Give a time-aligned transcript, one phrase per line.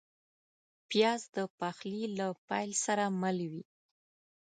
[0.89, 3.63] پیاز د پخلي له پیل سره مل وي